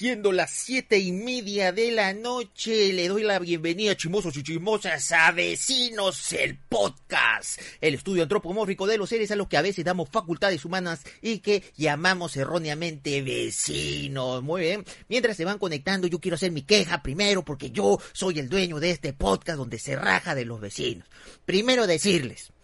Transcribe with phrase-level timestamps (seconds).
[0.00, 5.12] Siendo las siete y media de la noche, le doy la bienvenida, chimosos y chismosas,
[5.12, 9.84] a Vecinos, el podcast, el estudio antropomórfico de los seres a los que a veces
[9.84, 14.42] damos facultades humanas y que llamamos erróneamente vecinos.
[14.42, 14.86] Muy bien.
[15.10, 18.80] Mientras se van conectando, yo quiero hacer mi queja primero porque yo soy el dueño
[18.80, 21.06] de este podcast donde se raja de los vecinos.
[21.44, 22.54] Primero decirles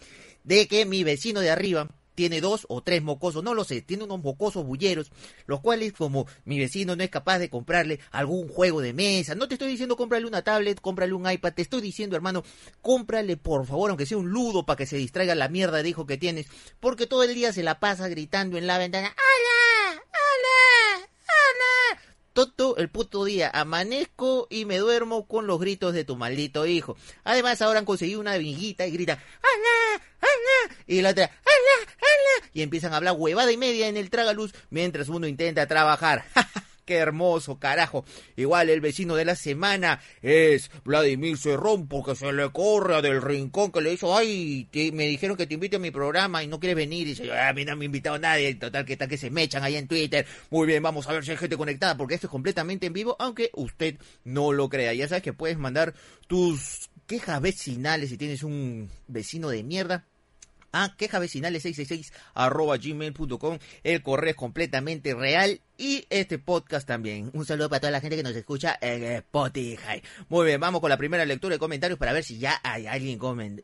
[0.42, 4.02] de que mi vecino de arriba tiene dos o tres mocosos, no lo sé, tiene
[4.02, 5.12] unos mocosos bulleros,
[5.46, 9.46] los cuales como mi vecino no es capaz de comprarle algún juego de mesa, no
[9.46, 12.42] te estoy diciendo cómprale una tablet, cómprale un iPad, te estoy diciendo hermano,
[12.80, 16.06] cómprale por favor, aunque sea un ludo para que se distraiga la mierda de hijo
[16.06, 16.46] que tienes,
[16.80, 20.02] porque todo el día se la pasa gritando en la ventana, ¡Hola!
[20.02, 21.08] ¡Hola!
[21.20, 22.16] ¡Hola!
[22.44, 26.96] todo el puto día amanezco y me duermo con los gritos de tu maldito hijo.
[27.24, 30.04] Además, ahora han conseguido una amiguita y grita ¡Ana!
[30.86, 31.30] Y la otra.
[32.52, 36.24] Y empiezan a hablar huevada y media en el tragaluz mientras uno intenta trabajar.
[36.86, 38.06] qué hermoso, carajo.
[38.36, 43.72] Igual el vecino de la semana es Vladimir Cerrón porque se le corre del rincón
[43.72, 46.76] que le hizo, ay, me dijeron que te invite a mi programa y no quieres
[46.76, 47.08] venir.
[47.08, 49.42] Y dice, a mí no me ha invitado nadie, total que está que se me
[49.42, 50.24] echan ahí en Twitter.
[50.48, 53.16] Muy bien, vamos a ver si hay gente conectada porque esto es completamente en vivo,
[53.18, 54.94] aunque usted no lo crea.
[54.94, 55.92] Ya sabes que puedes mandar
[56.28, 60.06] tus quejas vecinales si tienes un vecino de mierda
[60.72, 63.58] a quejavecinales666 arroba gmail.com.
[63.82, 67.30] El correo es completamente real y este podcast también.
[67.34, 70.02] Un saludo para toda la gente que nos escucha en Spotify.
[70.28, 73.18] Muy bien, vamos con la primera lectura de comentarios para ver si ya hay alguien
[73.18, 73.62] comentando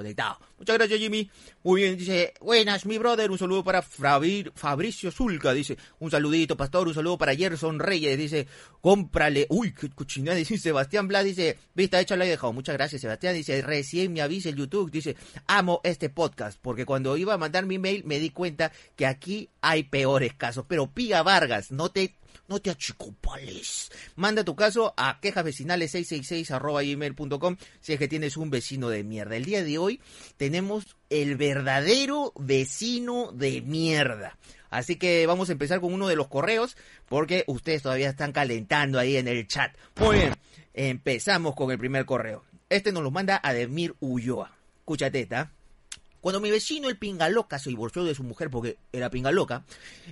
[0.00, 0.38] conectado.
[0.58, 1.30] Muchas gracias, Jimmy.
[1.62, 3.30] Muy bien, dice, buenas, mi brother.
[3.30, 6.88] Un saludo para Fabricio Zulca, dice, un saludito, pastor.
[6.88, 8.46] Un saludo para Gerson Reyes, dice,
[8.80, 9.46] cómprale.
[9.50, 12.54] Uy, qué cochinada, dice Sebastián Blas, dice, vista hecha, la he dejado.
[12.54, 13.34] Muchas gracias, Sebastián.
[13.34, 15.16] Dice, recién me avisa el YouTube, dice,
[15.46, 19.50] amo este podcast, porque cuando iba a mandar mi mail me di cuenta que aquí
[19.60, 20.64] hay peores casos.
[20.66, 22.14] Pero Piga Vargas, no te
[22.48, 23.90] no te achicopales.
[24.16, 29.36] Manda tu caso a quejasvecinales666 si es que tienes un vecino de mierda.
[29.36, 30.00] El día de hoy
[30.36, 34.36] tenemos el verdadero vecino de mierda.
[34.70, 36.76] Así que vamos a empezar con uno de los correos
[37.08, 39.74] porque ustedes todavía están calentando ahí en el chat.
[39.96, 40.34] Muy bien,
[40.74, 42.44] empezamos con el primer correo.
[42.68, 44.52] Este nos lo manda Ademir Ulloa.
[44.78, 45.52] Escúchate, ¿está?
[46.20, 49.64] Cuando mi vecino el pingaloca se divorció de su mujer porque era pingaloca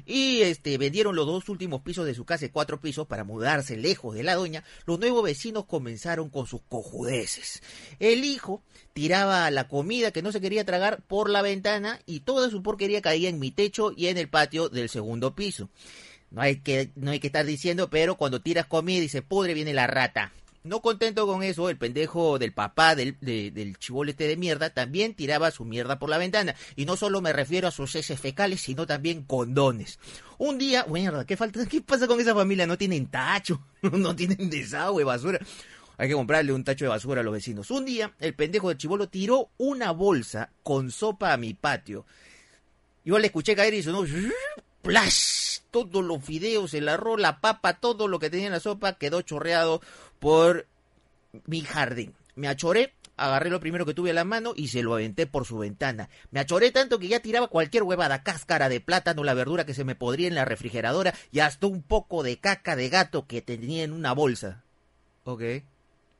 [0.06, 3.76] y este vendieron los dos últimos pisos de su casa de cuatro pisos para mudarse
[3.76, 7.62] lejos de la doña, los nuevos vecinos comenzaron con sus cojudeces.
[7.98, 12.50] El hijo tiraba la comida que no se quería tragar por la ventana y toda
[12.50, 15.68] su porquería caía en mi techo y en el patio del segundo piso.
[16.30, 19.54] No hay que, no hay que estar diciendo, pero cuando tiras comida y se pudre
[19.54, 20.32] viene la rata.
[20.64, 25.50] No contento con eso, el pendejo del papá del, del chivolete de mierda también tiraba
[25.50, 26.54] su mierda por la ventana.
[26.76, 29.98] Y no solo me refiero a sus heces fecales, sino también condones.
[30.36, 31.64] Un día, mierda, ¿qué falta?
[31.70, 32.66] ¿Qué pasa con esa familia?
[32.66, 35.38] No tienen tacho, no tienen desagüe, basura.
[35.97, 37.70] Hay que comprarle un tacho de basura a los vecinos.
[37.72, 42.06] Un día, el pendejo del chivolo tiró una bolsa con sopa a mi patio.
[43.04, 44.04] Yo le escuché caer y sonó
[45.71, 49.21] Todos los fideos, el arroz, la papa, todo lo que tenía en la sopa quedó
[49.21, 49.82] chorreado
[50.19, 50.66] por
[51.47, 52.15] mi jardín.
[52.37, 55.45] Me achoré, agarré lo primero que tuve a la mano y se lo aventé por
[55.45, 56.09] su ventana.
[56.30, 59.84] Me achoré tanto que ya tiraba cualquier huevada, cáscara de plátano, la verdura que se
[59.84, 63.84] me podría en la refrigeradora y hasta un poco de caca de gato que tenía
[63.84, 64.62] en una bolsa.
[65.24, 65.42] Ok.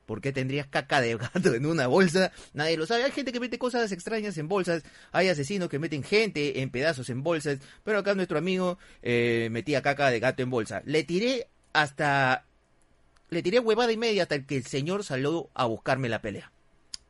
[0.09, 2.31] ¿Por qué tendrías caca de gato en una bolsa?
[2.53, 3.03] Nadie lo sabe.
[3.03, 4.81] Hay gente que mete cosas extrañas en bolsas.
[5.11, 7.59] Hay asesinos que meten gente en pedazos en bolsas.
[7.83, 10.81] Pero acá nuestro amigo eh, metía caca de gato en bolsa.
[10.85, 12.43] Le tiré hasta...
[13.29, 16.51] Le tiré huevada y media hasta que el señor salió a buscarme la pelea.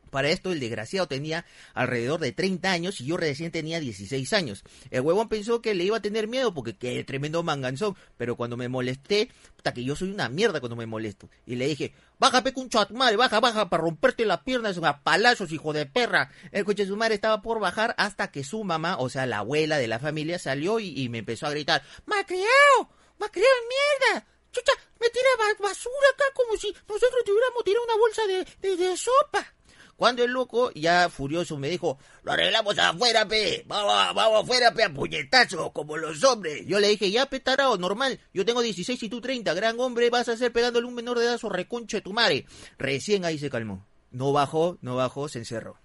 [0.09, 4.63] Para esto el desgraciado tenía alrededor de 30 años y yo recién tenía 16 años.
[4.91, 8.57] El huevón pensó que le iba a tener miedo porque qué tremendo manganzón, pero cuando
[8.57, 11.29] me molesté, puta que yo soy una mierda cuando me molesto.
[11.45, 15.01] Y le dije, baja pe un chat madre, baja, baja para romperte las piernas a
[15.01, 16.31] palazos, hijo de perra.
[16.51, 19.39] El coche de su madre estaba por bajar hasta que su mamá, o sea, la
[19.39, 22.89] abuela de la familia, salió y, me empezó a gritar, ¡Macriado!
[23.17, 24.27] ¡Macriado mierda!
[24.51, 25.29] Chucha, me tira
[25.59, 29.58] basura acá como si nosotros tuviéramos tirado una bolsa de, de sopa.
[29.99, 34.85] Cuando el loco, ya furioso, me dijo, lo arreglamos afuera, pe, vamos, vamos afuera, pe,
[34.85, 36.65] a puñetazos, como los hombres.
[36.65, 40.09] Yo le dije, ya, pe, tarado, normal, yo tengo 16 y tú 30, gran hombre,
[40.09, 42.45] vas a hacer pegándole un menor de edad su reconche tu madre.
[42.77, 43.85] Recién ahí se calmó.
[44.09, 45.75] No bajó, no bajó, se encerró.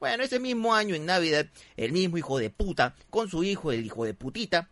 [0.00, 1.46] Bueno, ese mismo año, en Navidad,
[1.76, 4.68] el mismo hijo de puta, con su hijo, el hijo de putita,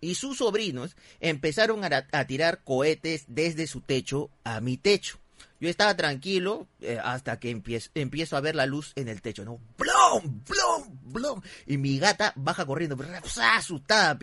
[0.00, 5.18] y sus sobrinos empezaron a tirar cohetes desde su techo a mi techo.
[5.60, 9.60] Yo estaba tranquilo eh, hasta que empiezo, a ver la luz en el techo, ¿no?
[9.78, 10.42] ¡Blum!
[10.46, 10.98] ¡Blum!
[11.04, 11.40] ¡Blum!
[11.66, 12.98] Y mi gata baja corriendo,
[13.40, 14.18] asustada.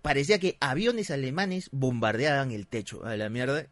[0.00, 3.04] Parecía que aviones alemanes bombardeaban el techo.
[3.04, 3.66] A la mierda.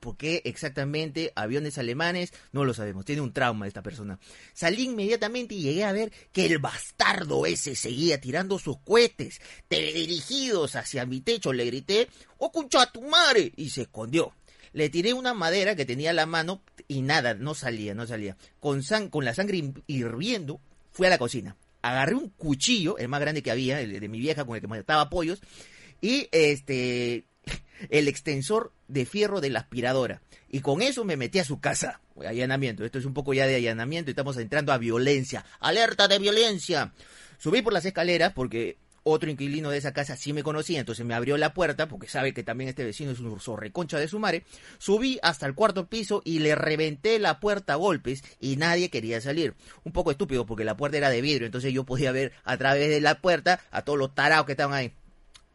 [0.00, 2.32] ¿Por qué exactamente aviones alemanes?
[2.52, 3.04] No lo sabemos.
[3.04, 4.18] Tiene un trauma esta persona.
[4.54, 10.76] Salí inmediatamente y llegué a ver que el bastardo ese seguía tirando sus cohetes dirigidos
[10.76, 11.52] hacia mi techo.
[11.52, 12.08] Le grité,
[12.38, 13.52] ¡Oh, concha tu madre!
[13.56, 14.32] Y se escondió.
[14.72, 18.36] Le tiré una madera que tenía a la mano y nada, no salía, no salía.
[18.60, 20.60] Con, con la sangre hirviendo,
[20.92, 21.56] fui a la cocina.
[21.82, 24.66] Agarré un cuchillo, el más grande que había, el de mi vieja con el que
[24.66, 25.40] mataba pollos,
[26.00, 27.24] y este
[27.90, 30.20] el extensor de fierro de la aspiradora.
[30.50, 32.00] Y con eso me metí a su casa.
[32.26, 32.84] Allanamiento.
[32.84, 35.44] Esto es un poco ya de allanamiento estamos entrando a violencia.
[35.60, 36.92] ¡Alerta de violencia!
[37.38, 38.76] Subí por las escaleras porque
[39.08, 42.32] otro inquilino de esa casa sí me conocía, entonces me abrió la puerta, porque sabe
[42.32, 44.44] que también este vecino es un zorreconcha de su madre.
[44.78, 49.20] Subí hasta el cuarto piso y le reventé la puerta a golpes y nadie quería
[49.20, 49.54] salir.
[49.84, 52.88] Un poco estúpido porque la puerta era de vidrio, entonces yo podía ver a través
[52.88, 54.92] de la puerta a todos los tarados que estaban ahí.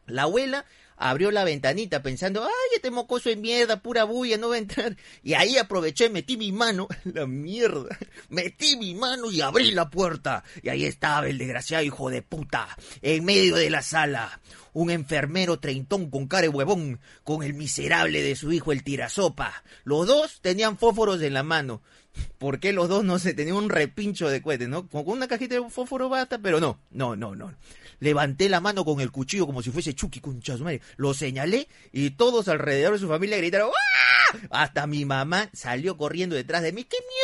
[0.06, 4.56] La abuela abrió la ventanita pensando, ay, este mocoso de mierda, pura bulla, no va
[4.56, 4.96] a entrar.
[5.22, 7.98] Y ahí aproveché, metí mi mano, la mierda,
[8.28, 10.44] metí mi mano y abrí la puerta.
[10.62, 12.68] Y ahí estaba el desgraciado hijo de puta,
[13.02, 14.40] en medio de la sala.
[14.72, 19.62] Un enfermero treintón con cara de huevón, con el miserable de su hijo el tirasopa.
[19.84, 21.80] Los dos tenían fósforos en la mano.
[22.38, 24.88] ¿Por qué los dos no se tenían un repincho de cohetes, no?
[24.88, 27.54] Con una cajita de fósforo basta, pero no, no, no, no.
[28.00, 30.80] Levanté la mano con el cuchillo como si fuese Chucky, concha madre.
[30.96, 34.38] Lo señalé y todos alrededor de su familia gritaron ¡Ah!
[34.50, 36.84] Hasta mi mamá salió corriendo detrás de mí.
[36.84, 37.23] ¿Qué mierda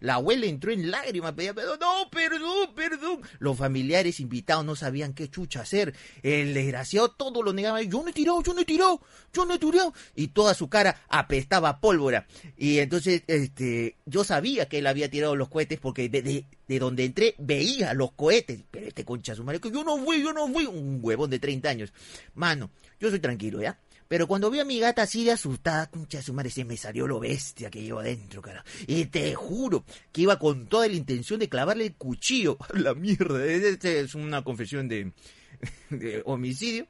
[0.00, 1.78] La abuela entró en lágrimas, pedía perdón.
[1.80, 3.20] No, perdón, perdón.
[3.38, 5.94] Los familiares invitados no sabían qué chucha hacer.
[6.22, 7.82] El desgraciado todo lo negaba.
[7.82, 9.00] Yo no he tirado, yo no he tirado,
[9.32, 9.94] yo no he tirado.
[10.14, 12.26] Y toda su cara apestaba pólvora.
[12.56, 17.04] Y entonces, este, yo sabía que él había tirado los cohetes porque de, de donde
[17.04, 18.64] entré veía los cohetes.
[18.70, 20.66] Pero este concha su madre, que yo no fui, yo no fui.
[20.66, 21.92] Un huevón de 30 años.
[22.34, 23.78] Mano, yo soy tranquilo, ¿ya?
[24.08, 27.06] Pero cuando vi a mi gata así de asustada, concha su madre, se me salió
[27.06, 28.64] lo bestia que llevo adentro, cara.
[28.86, 32.58] Y te juro que iba con toda la intención de clavarle el cuchillo.
[32.74, 35.12] La mierda, esta es una confesión de,
[35.90, 36.86] de homicidio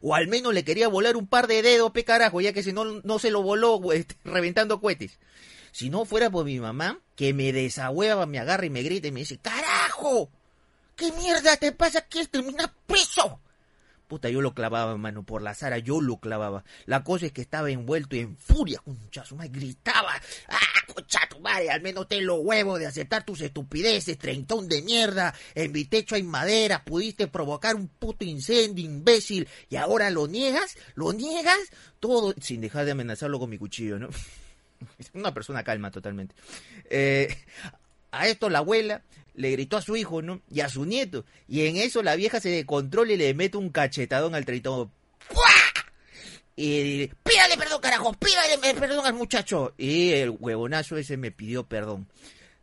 [0.00, 2.72] o al menos le quería volar un par de dedos, pe carajo, ya que si
[2.72, 5.18] no, no se lo voló este, reventando cohetes.
[5.72, 9.12] Si no fuera por mi mamá, que me desahueva, me agarra y me grita y
[9.12, 10.30] me dice, ¡Carajo!
[10.96, 12.02] ¿Qué mierda te pasa?
[12.02, 13.40] ¿Quieres terminar preso?
[14.08, 16.64] Puta, yo lo clavaba, mano, por la Sara, yo lo clavaba.
[16.86, 20.14] La cosa es que estaba envuelto y en furia, concha su madre, gritaba,
[20.48, 21.68] ¡ah, concha tu madre!
[21.70, 26.14] Al menos ten los huevos de aceptar tus estupideces, treintón de mierda, en mi techo
[26.14, 31.58] hay madera, pudiste provocar un puto incendio, imbécil, y ahora lo niegas, lo niegas,
[32.00, 34.08] todo, sin dejar de amenazarlo con mi cuchillo, ¿no?
[35.12, 36.34] Una persona calma totalmente.
[36.88, 37.28] Eh,
[38.10, 39.02] a esto la abuela
[39.34, 40.40] le gritó a su hijo, ¿no?
[40.50, 41.24] Y a su nieto.
[41.46, 44.90] Y en eso la vieja se descontrola y le mete un cachetadón al treintón.
[46.56, 49.74] Y pídale perdón, carajo, pídale perdón al muchacho.
[49.78, 52.08] Y el huevonazo ese me pidió perdón.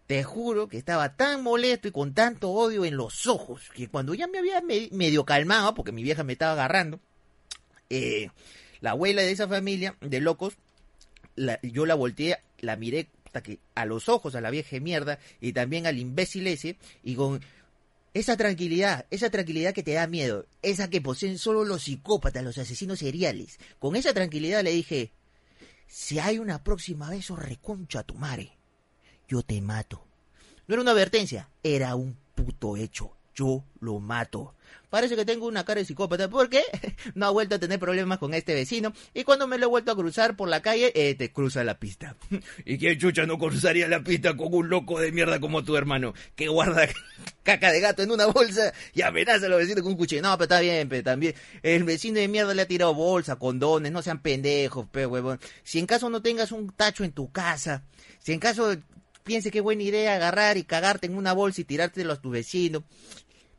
[0.06, 4.14] Te juro que estaba tan molesto y con tanto odio en los ojos que cuando
[4.14, 7.00] ya me había medio calmado, porque mi vieja me estaba agarrando,
[7.90, 8.30] eh,
[8.82, 10.58] la abuela de esa familia de locos
[11.64, 13.08] yo la volteé, la miré
[13.42, 17.42] que a los ojos a la vieja mierda y también al imbécil ese y con
[18.14, 22.58] esa tranquilidad, esa tranquilidad que te da miedo, esa que poseen solo los psicópatas, los
[22.58, 23.60] asesinos seriales.
[23.78, 25.12] Con esa tranquilidad le dije,
[25.88, 28.54] si hay una próxima vez o reconcha a tu madre,
[29.28, 30.06] yo te mato.
[30.68, 33.15] No era una advertencia, era un puto hecho.
[33.36, 34.56] Yo lo mato.
[34.90, 36.64] Parece que tengo una cara de psicópata porque
[37.16, 39.92] no ha vuelto a tener problemas con este vecino y cuando me lo he vuelto
[39.92, 42.16] a cruzar por la calle, eh, te cruza la pista.
[42.66, 46.14] ¿Y quién chucha no cruzaría la pista con un loco de mierda como tu hermano
[46.36, 46.88] que guarda
[47.44, 50.22] caca de gato en una bolsa y amenaza a los vecinos con un cuchillo?
[50.22, 53.92] No, pero está bien, pero también el vecino de mierda le ha tirado bolsa, condones,
[53.92, 55.40] no sean pendejos, pe huevón.
[55.64, 57.84] Si en caso no tengas un tacho en tu casa,
[58.20, 58.76] si en caso
[59.26, 62.86] piense que buena idea agarrar y cagarte en una bolsa y tirártelo a tu vecino.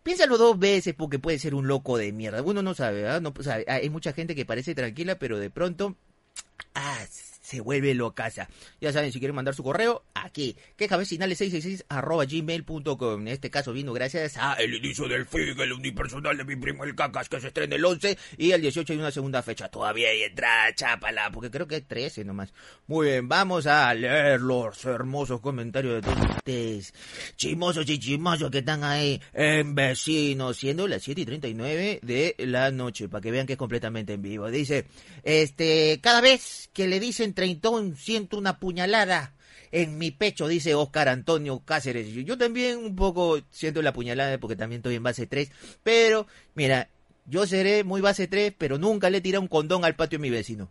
[0.06, 2.40] Piénsalo dos veces porque puede ser un loco de mierda.
[2.40, 3.20] Uno no sabe, ¿verdad?
[3.20, 3.64] No sabe.
[3.66, 5.96] Hay mucha gente que parece tranquila, pero de pronto...
[6.74, 7.04] Ah,
[7.46, 8.48] se vuelve locaza.
[8.80, 10.56] Ya saben, si quieren mandar su correo, aquí.
[10.76, 13.20] Quejavecinales 666 arroba gmail.com.
[13.20, 16.82] En este caso vino gracias a el inicio del FIG, el unipersonal de mi primo
[16.82, 19.68] el Cacas, que se estrena el 11 y el 18 hay una segunda fecha.
[19.68, 22.52] Todavía hay entrada, chápala, porque creo que hay 13 nomás.
[22.88, 26.94] Muy bien, vamos a leer los hermosos comentarios de todos ustedes.
[27.36, 32.72] Chimosos y chimosos que están ahí en vecinos, siendo las 7 y 39 de la
[32.72, 34.50] noche, para que vean que es completamente en vivo.
[34.50, 34.86] Dice,
[35.22, 39.36] este, cada vez que le dicen treintón siento una puñalada
[39.70, 42.08] en mi pecho, dice Oscar Antonio Cáceres.
[42.08, 45.50] Yo también un poco siento la puñalada porque también estoy en base 3,
[45.84, 46.88] pero mira,
[47.26, 50.30] yo seré muy base 3, pero nunca le tiré un condón al patio de mi
[50.30, 50.68] vecino.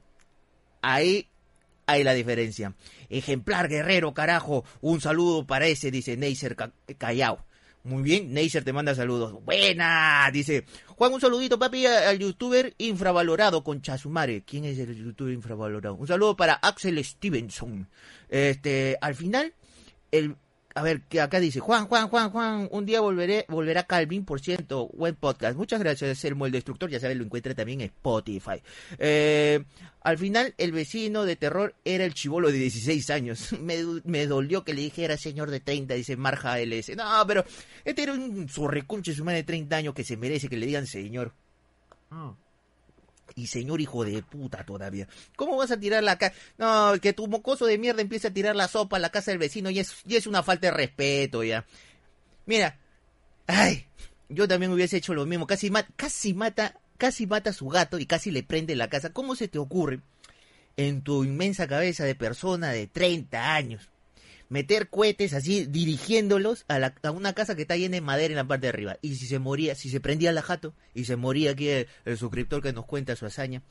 [0.81, 1.29] Ahí
[1.85, 2.73] hay la diferencia.
[3.09, 4.65] Ejemplar guerrero, carajo.
[4.81, 6.55] Un saludo para ese, dice Neisser
[6.97, 7.45] Callao.
[7.85, 9.31] Muy bien, Neisser te manda saludos.
[9.45, 10.65] Buena, dice.
[10.87, 14.43] Juan, un saludito, papi, al youtuber infravalorado con Chasumare.
[14.43, 15.93] ¿Quién es el youtuber infravalorado?
[15.93, 17.87] Un saludo para Axel Stevenson.
[18.27, 19.53] Este, al final,
[20.09, 20.35] el
[20.75, 24.41] a ver, que acá dice, Juan, Juan, Juan, Juan, un día volveré, volverá Calvin, por
[24.41, 25.55] ciento, buen podcast.
[25.55, 28.61] Muchas gracias, Selmo el Destructor, ya sabes, lo encuentra también en Spotify.
[28.97, 29.63] Eh,
[30.01, 33.55] al final, el vecino de terror era el chivolo de 16 años.
[34.03, 36.97] Me, dolió que le dijera señor de 30, dice Marja LS.
[36.97, 37.45] No, pero
[37.85, 40.87] este era un surrecunche su madre de 30 años que se merece que le digan
[40.87, 41.31] señor.
[42.11, 42.33] Ah
[43.33, 45.07] y señor hijo de puta todavía.
[45.35, 46.35] ¿Cómo vas a tirar la casa?
[46.57, 49.39] No, que tu mocoso de mierda empiece a tirar la sopa a la casa del
[49.39, 51.65] vecino y es, y es una falta de respeto ya.
[52.45, 52.77] Mira,
[53.47, 53.87] ay,
[54.29, 55.47] yo también hubiese hecho lo mismo.
[55.47, 59.11] Casi, casi mata, casi mata a su gato y casi le prende la casa.
[59.11, 60.01] ¿Cómo se te ocurre
[60.77, 63.89] en tu inmensa cabeza de persona de 30 años
[64.55, 68.37] meter cohetes así, dirigiéndolos a, la, a, una casa que está llena de madera en
[68.37, 68.97] la parte de arriba.
[69.01, 72.63] Y si se moría, si se prendía la jato y se moría aquí el suscriptor
[72.63, 73.63] que nos cuenta su hazaña,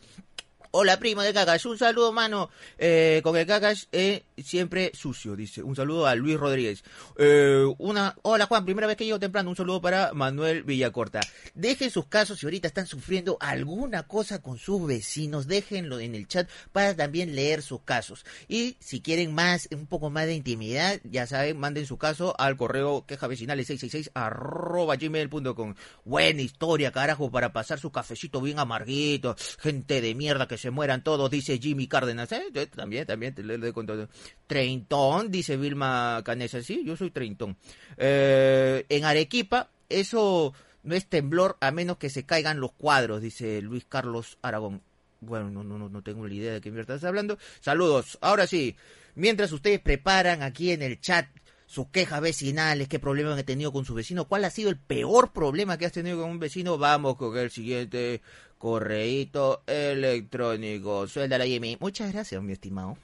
[0.76, 1.64] Hola, primo de Cacas.
[1.66, 2.50] Un saludo, mano.
[2.78, 5.62] Eh, con el Cacas eh, siempre sucio, dice.
[5.62, 6.82] Un saludo a Luis Rodríguez.
[7.16, 8.64] Eh, una, hola, Juan.
[8.64, 9.50] Primera vez que llego temprano.
[9.50, 11.20] Un saludo para Manuel Villacorta.
[11.54, 15.46] Dejen sus casos si ahorita están sufriendo alguna cosa con sus vecinos.
[15.46, 18.26] Déjenlo en el chat para también leer sus casos.
[18.48, 22.56] Y si quieren más, un poco más de intimidad, ya saben, manden su caso al
[22.56, 25.76] correo quejavecinales666 arroba gmail.com.
[26.04, 29.36] Buena historia, carajo, para pasar su cafecito bien amarguito.
[29.60, 32.30] Gente de mierda que se mueran todos, dice Jimmy Cárdenas.
[32.32, 32.44] ¿eh?
[32.74, 34.08] también, también te le doy todo.
[34.46, 36.62] Treintón, dice Vilma Canesa.
[36.62, 37.56] Sí, yo soy treintón.
[37.96, 40.52] Eh, en Arequipa, eso
[40.82, 44.82] no es temblor a menos que se caigan los cuadros, dice Luis Carlos Aragón.
[45.20, 47.38] Bueno, no, no, no tengo ni idea de qué mierda estás hablando.
[47.60, 48.18] Saludos.
[48.20, 48.76] Ahora sí,
[49.14, 51.26] mientras ustedes preparan aquí en el chat
[51.66, 55.32] sus quejas vecinales, qué problemas han tenido con su vecino, cuál ha sido el peor
[55.32, 58.20] problema que has tenido con un vecino, vamos con el siguiente
[58.64, 61.06] correíto electrónico.
[61.06, 61.76] Suelda Jimmy.
[61.80, 62.96] Muchas gracias, mi estimado.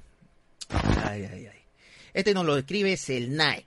[0.71, 1.59] Ay, ay, ay.
[2.14, 3.67] Este nos lo escribe Selnae.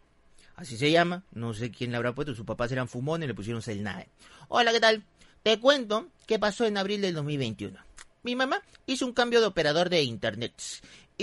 [0.55, 1.21] Así se llama.
[1.33, 2.33] No sé quién le habrá puesto.
[2.33, 4.07] Sus papás eran fumones y le pusieron Selnae.
[4.47, 5.03] Hola, ¿qué tal?
[5.43, 7.77] Te cuento qué pasó en abril del 2021.
[8.23, 10.53] Mi mamá hizo un cambio de operador de internet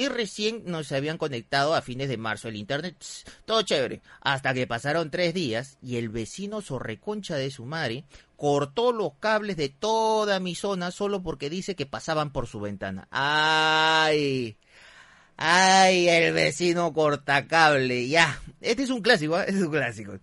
[0.01, 2.97] y recién nos habían conectado a fines de marzo el internet.
[3.45, 4.01] Todo chévere.
[4.23, 8.05] Hasta que pasaron tres días y el vecino sorreconcha de su madre
[8.37, 13.09] cortó los cables de toda mi zona solo porque dice que pasaban por su ventana.
[13.11, 14.57] ¡Ay!
[15.37, 16.09] ¡Ay!
[16.09, 18.09] El vecino corta cable.
[18.09, 18.41] Ya.
[18.63, 19.45] Este es un clásico, ¿eh?
[19.49, 20.19] Es un clásico.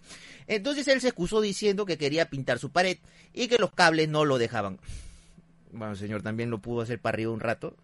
[0.47, 2.97] Entonces él se excusó diciendo que quería pintar su pared
[3.31, 4.79] y que los cables no lo dejaban.
[5.71, 7.75] Bueno, señor, también lo pudo hacer para arriba un rato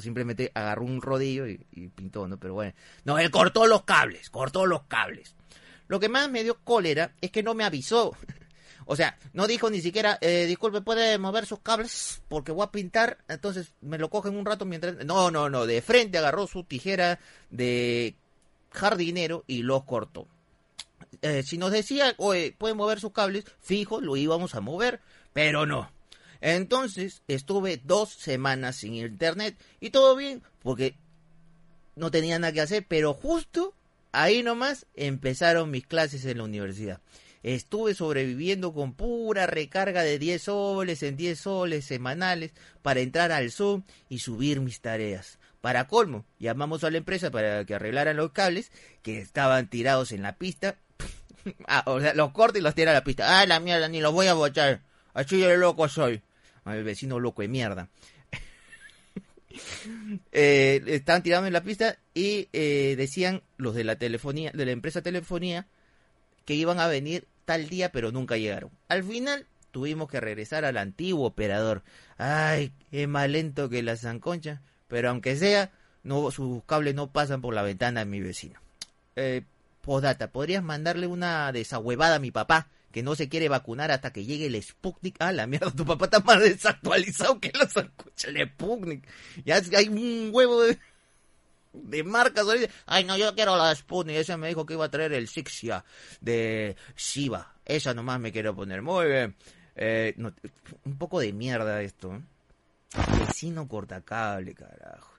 [0.00, 1.58] simplemente agarró un rodillo y,
[1.88, 2.38] pintó, ¿no?
[2.38, 2.72] Pero bueno,
[3.04, 5.34] no, él cortó los cables, cortó los cables.
[5.88, 8.16] Lo que más me dio cólera es que no me avisó.
[8.86, 12.70] O sea, no dijo ni siquiera, eh, disculpe, puede mover sus cables porque voy a
[12.70, 15.02] pintar, entonces me lo cogen un rato mientras...
[15.06, 18.14] No, no, no, de frente agarró su tijera de
[18.70, 20.28] jardinero y los cortó.
[21.22, 25.00] Eh, si nos decía, oye, puede mover sus cables, fijo, lo íbamos a mover,
[25.32, 25.90] pero no.
[26.46, 30.94] Entonces estuve dos semanas sin internet y todo bien porque
[31.96, 33.72] no tenía nada que hacer, pero justo
[34.12, 37.00] ahí nomás empezaron mis clases en la universidad.
[37.42, 43.50] estuve sobreviviendo con pura recarga de 10 soles en 10 soles semanales para entrar al
[43.50, 45.38] Zoom y subir mis tareas.
[45.62, 48.70] Para colmo, llamamos a la empresa para que arreglaran los cables
[49.00, 50.76] que estaban tirados en la pista.
[51.68, 53.40] ah, o sea, los corta y los tira a la pista.
[53.40, 54.82] Ah, la mierda, ni los voy a bochar.
[55.14, 56.22] Así de loco soy.
[56.66, 57.88] El vecino loco de mierda.
[60.32, 64.72] eh, estaban tirados en la pista y eh, decían los de la telefonía, de la
[64.72, 65.66] empresa telefonía,
[66.44, 68.70] que iban a venir tal día, pero nunca llegaron.
[68.88, 71.82] Al final tuvimos que regresar al antiguo operador.
[72.16, 77.40] Ay, es más lento que la zanconcha, pero aunque sea, no, sus cables no pasan
[77.40, 78.60] por la ventana de mi vecino.
[79.16, 79.42] Eh,
[79.80, 82.68] podata, ¿podrías mandarle una desahuevada a mi papá?
[82.94, 85.16] Que no se quiere vacunar hasta que llegue el Sputnik.
[85.18, 89.04] Ah, la mierda, tu papá está más desactualizado que los zanconcha, el Sputnik.
[89.44, 90.78] Ya hay un huevo de,
[91.72, 92.46] de marcas.
[92.86, 94.14] Ay, no, yo quiero la Sputnik.
[94.14, 95.84] Esa me dijo que iba a traer el Sixia
[96.20, 97.56] de Shiva.
[97.64, 98.80] Esa nomás me quiero poner.
[98.80, 99.34] Muy bien.
[99.74, 100.14] Eh,
[100.84, 102.22] un poco de mierda esto.
[103.18, 105.14] Vecino cortacable, carajo.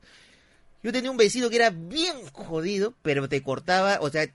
[0.82, 4.34] Yo tenía un vecino que era bien jodido, pero te cortaba, o sea, eh,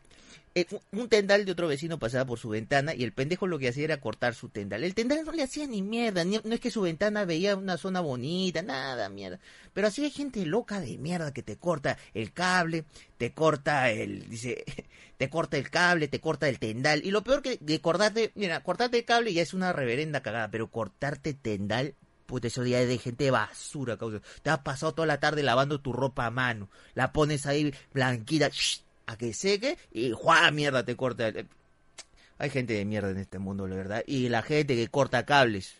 [0.90, 3.84] un tendal de otro vecino pasaba por su ventana y el pendejo lo que hacía
[3.84, 4.82] era cortar su tendal.
[4.82, 8.00] El tendal no le hacía ni mierda, no es que su ventana veía una zona
[8.00, 9.38] bonita, nada, mierda.
[9.72, 12.84] Pero así hay gente loca de mierda que te corta el cable,
[13.16, 14.64] te corta el, dice,
[15.18, 17.04] te corta el cable, te corta el tendal.
[17.04, 20.50] Y lo peor que de cortarte, mira, cortarte el cable ya es una reverenda cagada,
[20.50, 21.94] pero cortarte tendal,
[22.26, 24.20] puta, eso ya es de gente basura, causa.
[24.42, 28.50] Te has pasado toda la tarde lavando tu ropa a mano, la pones ahí blanquita,
[29.06, 30.50] a que seque y ¡juá!
[30.50, 31.32] mierda te corta.
[32.38, 34.02] Hay gente de mierda en este mundo, la verdad.
[34.06, 35.74] Y la gente que corta cables,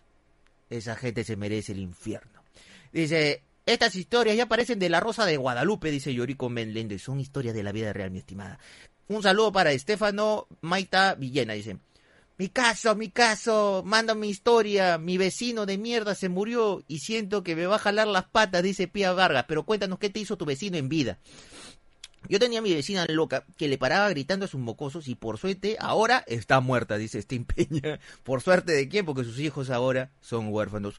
[0.68, 2.42] esa gente se merece el infierno.
[2.92, 6.98] Dice, estas historias ya parecen de la Rosa de Guadalupe, dice Yorico Menlende.
[6.98, 8.58] Son historias de la vida real, mi estimada.
[9.08, 11.78] Un saludo para Estefano Maita Villena, dice.
[12.40, 17.42] Mi caso, mi caso, manda mi historia, mi vecino de mierda se murió y siento
[17.42, 20.38] que me va a jalar las patas, dice Pía Vargas, pero cuéntanos qué te hizo
[20.38, 21.18] tu vecino en vida.
[22.28, 25.38] Yo tenía a mi vecina loca que le paraba gritando a sus mocosos y por
[25.38, 27.98] suerte ahora está muerta, dice Steam Peña.
[28.22, 29.06] ¿Por suerte de quién?
[29.06, 30.96] Porque sus hijos ahora son huérfanos.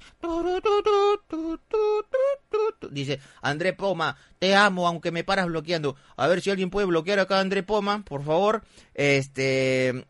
[2.90, 5.96] Dice André Poma, te amo aunque me paras bloqueando.
[6.18, 8.64] A ver si alguien puede bloquear acá a André Poma, por favor.
[8.94, 10.06] Este,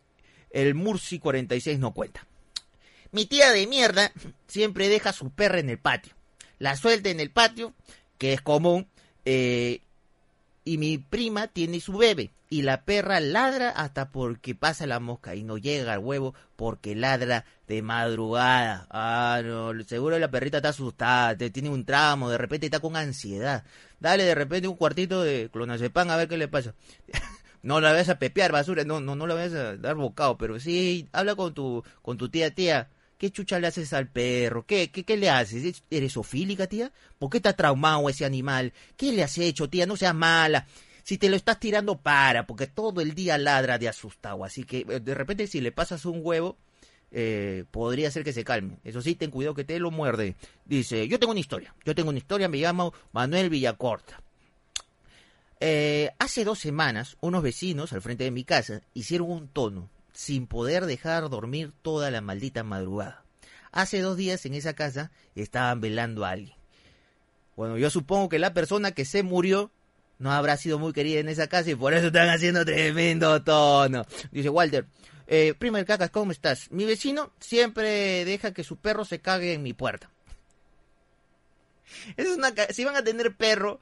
[0.50, 2.26] el Murci 46 no cuenta.
[3.12, 4.12] Mi tía de mierda
[4.48, 6.14] siempre deja su perra en el patio.
[6.58, 7.74] La suelta en el patio,
[8.18, 8.88] que es común.
[9.26, 9.82] Eh,
[10.64, 15.36] y mi prima tiene su bebé y la perra ladra hasta porque pasa la mosca
[15.36, 18.88] y no llega al huevo porque ladra de madrugada.
[18.90, 22.98] Ah, no, seguro la perrita está asustada, te tiene un tramo, de repente está con
[22.98, 23.64] ansiedad.
[24.02, 26.76] Dale de repente un cuartito de clonazepam a ver qué le pasa.
[27.64, 30.60] no la vayas a pepear, basura, no, no, no la vayas a dar bocado, pero
[30.60, 32.90] sí, habla con tu, con tu tía, tía,
[33.22, 34.66] ¿Qué chucha le haces al perro?
[34.66, 35.84] ¿Qué, qué, qué le haces?
[35.92, 36.92] ¿Eres ofílica, tía?
[37.20, 38.74] ¿Por qué está traumado ese animal?
[38.98, 39.86] ¿Qué le has hecho, tía?
[39.86, 40.66] No seas mala.
[41.04, 44.44] Si te lo estás tirando, para, porque todo el día ladra de asustado.
[44.44, 46.58] Así que eh, de repente si le pasas un huevo,
[47.12, 48.80] eh, podría ser que se calme.
[48.84, 50.36] Eso sí, ten cuidado que te lo muerde.
[50.66, 51.76] Dice, yo tengo una historia.
[51.86, 54.20] Yo tengo una historia, me llamo Manuel Villacorta.
[55.60, 60.48] Eh, hace dos semanas, unos vecinos al frente de mi casa hicieron un tono sin
[60.48, 63.24] poder dejar dormir toda la maldita madrugada.
[63.72, 66.56] Hace dos días en esa casa estaban velando a alguien.
[67.56, 69.72] Bueno, yo supongo que la persona que se murió
[70.20, 74.06] no habrá sido muy querida en esa casa y por eso están haciendo tremendo tono.
[74.32, 74.86] Dice Walter,
[75.28, 76.70] eh, primer cacas, ¿cómo estás?
[76.72, 80.10] Mi vecino siempre deja que su perro se cague en mi puerta.
[82.18, 83.80] Es una, si van a tener perro,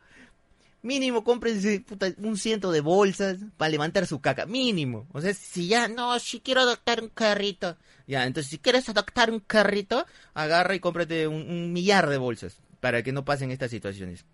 [0.81, 1.83] Mínimo cómprense
[2.19, 4.45] un ciento de bolsas para levantar su caca.
[4.45, 5.07] Mínimo.
[5.11, 7.77] O sea, si ya, no, si quiero adoptar un carrito.
[8.07, 13.03] Ya, entonces si quieres adoptar un carrito, agarra y cómprate un, millar de bolsas para
[13.03, 14.25] que no pasen estas situaciones.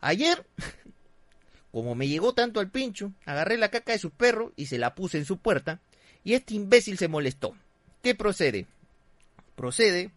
[0.00, 0.46] Ayer,
[1.72, 4.94] como me llegó tanto al pincho, agarré la caca de su perro y se la
[4.94, 5.80] puse en su puerta.
[6.24, 7.54] Y este imbécil se molestó.
[8.02, 8.66] ¿Qué procede?
[9.54, 10.10] Procede.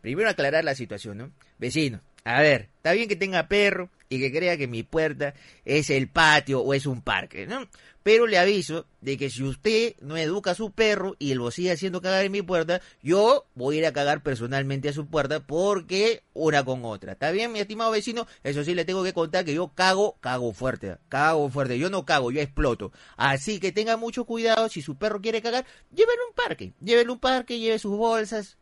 [0.00, 1.32] Primero aclarar la situación, ¿no?
[1.58, 5.34] Vecino, a ver, está bien que tenga perro, y que crea que mi puerta
[5.64, 7.66] es el patio o es un parque, ¿no?
[8.02, 11.72] Pero le aviso de que si usted no educa a su perro y lo sigue
[11.72, 15.44] haciendo cagar en mi puerta, yo voy a ir a cagar personalmente a su puerta
[15.44, 17.12] porque una con otra.
[17.12, 18.28] ¿Está bien, mi estimado vecino?
[18.44, 21.80] Eso sí le tengo que contar que yo cago, cago fuerte, cago fuerte.
[21.80, 22.92] Yo no cago, yo exploto.
[23.16, 27.10] Así que tenga mucho cuidado si su perro quiere cagar, llévelo a un parque, llévelo
[27.10, 28.56] a un parque, lleve sus bolsas,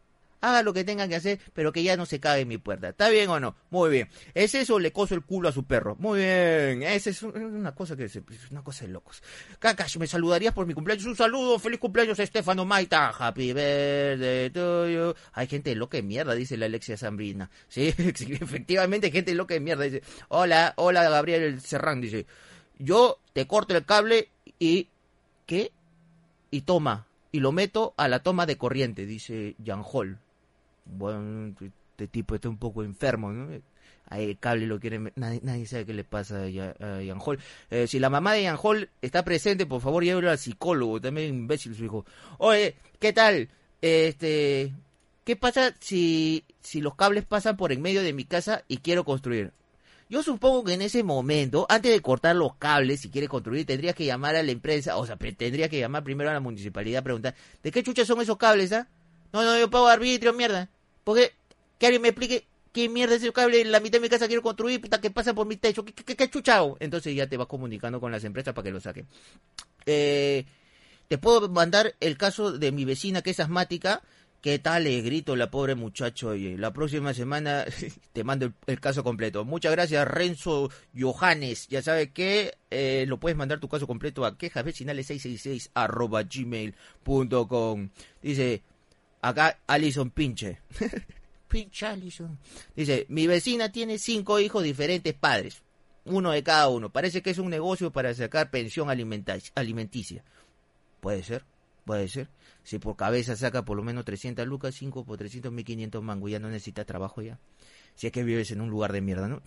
[0.44, 2.90] haga lo que tenga que hacer, pero que ya no se cague en mi puerta.
[2.90, 3.56] ¿Está bien o no?
[3.70, 4.08] Muy bien.
[4.34, 5.96] ¿Es eso le coso el culo a su perro?
[5.98, 6.82] Muy bien.
[6.82, 9.22] Esa es una cosa que es una cosa de locos.
[9.58, 11.06] Kakash, ¿me saludarías por mi cumpleaños?
[11.06, 13.12] Un saludo, feliz cumpleaños, Estefano Maita.
[13.18, 15.14] Happy birthday to you.
[15.32, 17.50] Hay gente loca de mierda, dice la Alexia Zambrina.
[17.68, 19.84] Sí, efectivamente, gente loca de mierda.
[19.84, 22.26] Dice, hola, hola, Gabriel Serrán, dice.
[22.78, 24.28] Yo te corto el cable
[24.58, 24.88] y...
[25.46, 25.72] ¿Qué?
[26.50, 30.20] Y toma, y lo meto a la toma de corriente, dice Jan Hall.
[30.84, 33.48] Bueno, este tipo está un poco enfermo, ¿no?
[34.10, 35.00] el cable lo quiere...
[35.16, 37.38] Nadie, nadie sabe qué le pasa a Jan Hall.
[37.70, 41.00] Eh, si la mamá de Jan Hall está presente, por favor, llévelo al psicólogo.
[41.00, 42.04] También imbécil su hijo.
[42.38, 43.48] Oye, ¿qué tal?
[43.80, 44.72] Este...
[45.24, 49.04] ¿Qué pasa si, si los cables pasan por en medio de mi casa y quiero
[49.04, 49.52] construir?
[50.10, 53.94] Yo supongo que en ese momento, antes de cortar los cables, si quieres construir, tendrías
[53.94, 57.04] que llamar a la empresa, o sea, tendrías que llamar primero a la municipalidad a
[57.04, 58.86] preguntar, ¿de qué chucha son esos cables, ah?
[59.34, 60.70] No, no, yo pago arbitrio, mierda.
[61.02, 61.32] Porque,
[61.78, 64.28] que alguien me explique qué mierda es ese cable, en la mitad de mi casa
[64.28, 66.76] quiero construir, puta, que pasa por mi techo, ¿qué, qué, chuchao?
[66.78, 69.08] Entonces ya te vas comunicando con las empresas para que lo saquen.
[69.86, 70.46] Eh,
[71.08, 74.02] te puedo mandar el caso de mi vecina que es asmática,
[74.40, 74.84] ¿Qué tal?
[74.84, 76.28] Le grito la pobre muchacho.
[76.28, 77.64] Oye, la próxima semana
[78.12, 79.46] te mando el, caso completo.
[79.46, 81.66] Muchas gracias, Renzo Johannes.
[81.68, 87.88] Ya sabes que eh, lo puedes mandar tu caso completo a quejasvecinales666 arroba gmail.com.
[88.20, 88.62] Dice,
[89.28, 90.58] acá Alison Pinche.
[91.48, 92.38] Pinche Alison.
[92.74, 95.62] Dice, mi vecina tiene cinco hijos diferentes padres.
[96.04, 96.90] Uno de cada uno.
[96.90, 100.24] Parece que es un negocio para sacar pensión alimenticia.
[101.00, 101.44] Puede ser,
[101.84, 102.28] puede ser
[102.64, 106.40] si por cabeza saca por lo menos 300 lucas, 5 por 300, 1500 mango, ya
[106.40, 107.38] no necesita trabajo ya.
[107.94, 109.42] Si es que vives en un lugar de mierda, ¿no?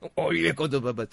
[0.16, 1.08] o vives con tus papás.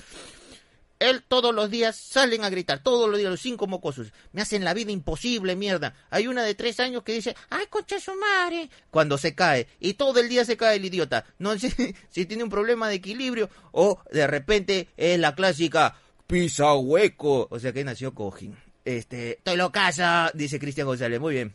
[0.99, 4.11] Él todos los días salen a gritar, todos los días, los cinco mocosos.
[4.31, 5.93] Me hacen la vida imposible, mierda.
[6.09, 8.69] Hay una de tres años que dice, ¡ay, concha su madre!
[8.89, 9.67] Cuando se cae.
[9.79, 11.25] Y todo el día se cae el idiota.
[11.37, 16.73] No sé si tiene un problema de equilibrio o de repente es la clásica pisa
[16.73, 17.47] hueco.
[17.51, 18.57] O sea que nació cojín.
[18.83, 21.19] Este, estoy locaza, dice Cristian González.
[21.19, 21.53] Muy bien.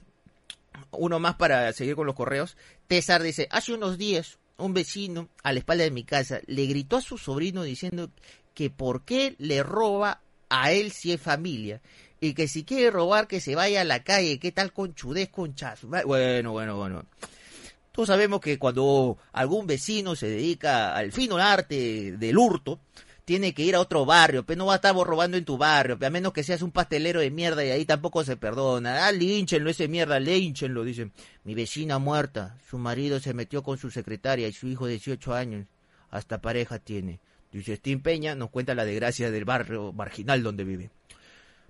[0.92, 2.56] Uno más para seguir con los correos.
[2.88, 6.98] César dice, hace unos días un vecino a la espalda de mi casa le gritó
[6.98, 8.10] a su sobrino diciendo
[8.54, 11.80] que por qué le roba a él si es familia
[12.20, 15.28] y que si quiere robar que se vaya a la calle, qué tal con chudez,
[15.28, 15.88] con chazo.
[15.88, 17.04] Bueno, bueno, bueno.
[17.90, 22.78] Todos sabemos que cuando algún vecino se dedica al fino arte del hurto,
[23.24, 25.98] tiene que ir a otro barrio, pero no va a estar robando en tu barrio,
[26.00, 29.06] a menos que seas un pastelero de mierda y ahí tampoco se perdona.
[29.06, 31.12] Ah, línchenlo ese mierda, línchenlo, dicen.
[31.44, 35.34] Mi vecina muerta, su marido se metió con su secretaria y su hijo de 18
[35.34, 35.66] años,
[36.10, 37.20] hasta pareja tiene.
[37.60, 40.90] Steam Peña, nos cuenta la desgracia del barrio marginal donde vive.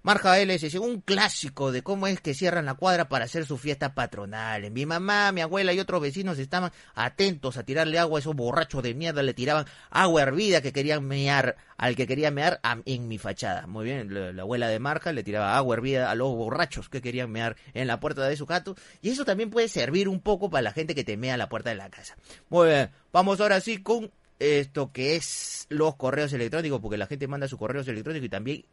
[0.04, 3.94] Marja LS, un clásico de cómo es que cierran la cuadra para hacer su fiesta
[3.94, 4.68] patronal.
[4.72, 8.82] Mi mamá, mi abuela y otros vecinos estaban atentos a tirarle agua a esos borrachos
[8.82, 13.18] de mierda, le tiraban agua hervida que querían mear al que quería mear en mi
[13.18, 13.68] fachada.
[13.68, 17.30] Muy bien, la, abuela de Marja le tiraba agua hervida a los borrachos que querían
[17.30, 18.74] mear en la puerta de su gato.
[19.02, 21.70] Y eso también puede servir un poco para la gente que te mea la puerta
[21.70, 22.16] de la casa.
[22.48, 24.10] Muy bien, vamos ahora sí con
[24.42, 28.64] esto que es los correos electrónicos, porque la gente manda sus correos electrónicos y también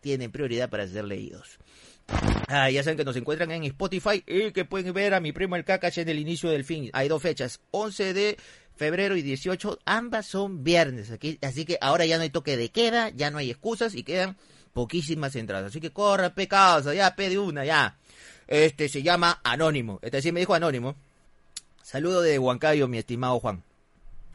[0.00, 1.58] tienen prioridad para ser leídos.
[2.48, 5.56] Ah, ya saben que nos encuentran en Spotify y que pueden ver a mi primo
[5.56, 6.90] el Kakash en el inicio del fin.
[6.92, 8.36] Hay dos fechas, 11 de
[8.74, 11.10] febrero y 18, ambas son viernes.
[11.10, 14.02] Aquí, así que ahora ya no hay toque de queda, ya no hay excusas y
[14.02, 14.36] quedan
[14.72, 15.70] poquísimas entradas.
[15.70, 17.96] Así que corre, pecados, ya pede una, ya.
[18.48, 19.98] Este se llama Anónimo.
[20.02, 20.96] Este sí me dijo Anónimo.
[21.82, 23.62] Saludo de Huancayo, mi estimado Juan.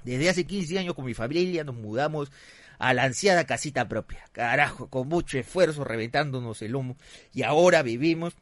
[0.07, 2.31] Desde hace 15 años con mi familia nos mudamos
[2.79, 4.23] a la ansiada casita propia.
[4.31, 6.95] Carajo, con mucho esfuerzo, reventándonos el lomo.
[7.33, 8.33] Y ahora vivimos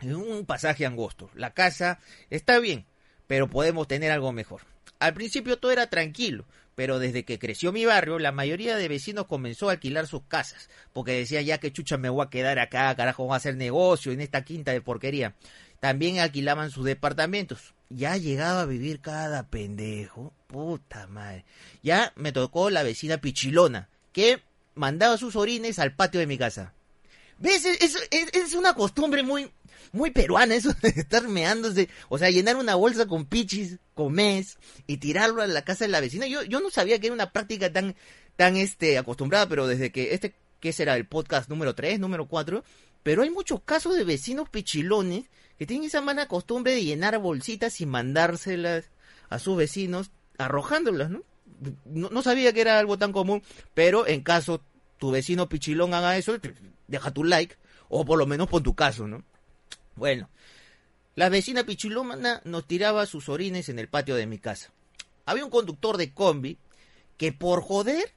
[0.00, 1.28] en un pasaje angosto.
[1.34, 1.98] La casa
[2.30, 2.86] está bien,
[3.26, 4.60] pero podemos tener algo mejor.
[5.00, 6.44] Al principio todo era tranquilo,
[6.76, 10.70] pero desde que creció mi barrio, la mayoría de vecinos comenzó a alquilar sus casas,
[10.92, 14.12] porque decían ya que chucha me voy a quedar acá, carajo, voy a hacer negocio
[14.12, 15.34] en esta quinta de porquería.
[15.80, 17.74] También alquilaban sus departamentos.
[17.94, 20.32] Ya llegaba a vivir cada pendejo.
[20.46, 21.44] Puta madre.
[21.82, 24.42] Ya me tocó la vecina pichilona, que
[24.74, 26.74] mandaba sus orines al patio de mi casa.
[27.38, 27.64] ¿Ves?
[27.64, 29.50] Es, es, una costumbre muy,
[29.90, 31.88] muy peruana eso de estar meándose.
[32.08, 35.90] O sea, llenar una bolsa con pichis, con mes, y tirarlo a la casa de
[35.90, 36.26] la vecina.
[36.26, 37.96] Yo, yo no sabía que era una práctica tan,
[38.36, 40.94] tan este, acostumbrada, pero desde que este, ¿qué será?
[40.94, 42.62] El podcast número 3, número 4.
[43.02, 45.24] Pero hay muchos casos de vecinos pichilones
[45.62, 48.90] que tienen esa mala costumbre de llenar bolsitas y mandárselas
[49.28, 51.22] a sus vecinos arrojándolas, ¿no?
[51.84, 52.22] ¿no?
[52.22, 54.60] sabía que era algo tan común, pero en caso
[54.98, 56.36] tu vecino pichilón haga eso,
[56.88, 57.54] deja tu like
[57.88, 59.22] o por lo menos pon tu caso, ¿no?
[59.94, 60.28] Bueno,
[61.14, 64.72] La vecina Pichilómana nos tiraba sus orines en el patio de mi casa.
[65.26, 66.58] Había un conductor de combi
[67.18, 68.12] que por joder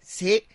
[0.00, 0.46] se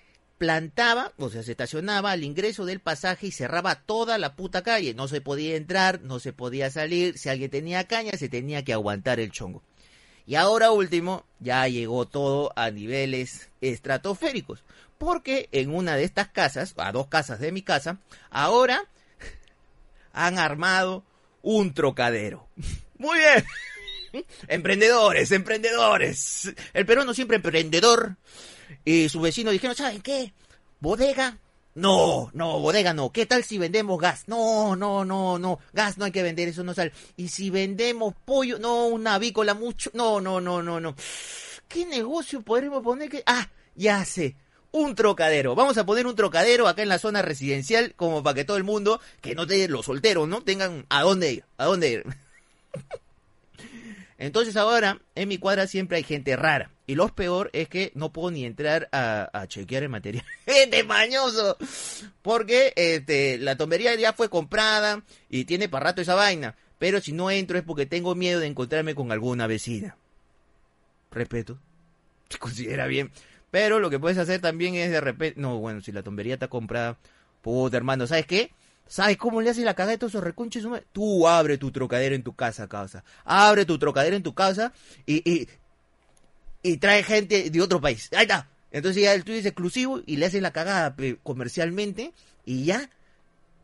[0.44, 4.94] plantaba, o sea, se estacionaba al ingreso del pasaje y cerraba toda la puta calle.
[4.94, 7.18] No se podía entrar, no se podía salir.
[7.18, 9.64] Si alguien tenía caña, se tenía que aguantar el chongo.
[10.26, 14.66] Y ahora último, ya llegó todo a niveles estratosféricos.
[14.98, 18.84] Porque en una de estas casas, a dos casas de mi casa, ahora
[20.12, 21.06] han armado
[21.42, 22.50] un trocadero.
[22.98, 24.26] Muy bien.
[24.50, 26.54] emprendedores, emprendedores.
[26.74, 28.18] El peruano siempre emprendedor.
[28.86, 30.34] Y su vecino dijeron, ¿saben qué?
[30.80, 31.38] ¿Bodega?
[31.76, 33.12] No, no, bodega no.
[33.12, 34.28] ¿Qué tal si vendemos gas?
[34.28, 35.60] No, no, no, no.
[35.74, 36.92] Gas no hay que vender, eso no sale.
[37.18, 39.90] Y si vendemos pollo, no, una avícola mucho.
[39.94, 40.96] No, no, no, no, no.
[41.68, 43.24] ¿Qué negocio podremos poner que...
[43.26, 44.36] Ah, ya sé
[44.74, 45.56] un trocadero.
[45.56, 48.64] Vamos a poner un trocadero acá en la zona residencial como para que todo el
[48.64, 50.42] mundo, que no te los solteros, ¿no?
[50.42, 52.04] Tengan a dónde ir, a dónde ir.
[54.18, 56.72] Entonces ahora en mi cuadra siempre hay gente rara.
[56.86, 60.26] Y lo peor es que no puedo ni entrar a, chequear el material.
[60.46, 61.58] ¡Gente mañoso!
[62.22, 66.56] Porque este, la tombería ya fue comprada y tiene para rato esa vaina.
[66.80, 69.96] Pero si no entro es porque tengo miedo de encontrarme con alguna vecina.
[71.12, 71.58] Respeto.
[72.30, 73.12] Se considera bien.
[73.52, 75.40] Pero lo que puedes hacer también es de repente.
[75.40, 76.98] No, bueno, si la tombería está comprada.
[77.42, 78.52] Puta, hermano, ¿sabes qué?
[78.88, 80.66] ¿Sabes cómo le haces la cagada de todos esos reconches?
[80.92, 83.04] Tú abre tu trocadero en tu casa, causa.
[83.24, 84.74] Abre tu trocadero en tu casa
[85.06, 85.48] y,
[86.64, 88.10] y trae gente de otro país.
[88.14, 88.50] Ahí está.
[88.72, 92.90] Entonces ya el tuyo es exclusivo y le haces la cagada comercialmente y ya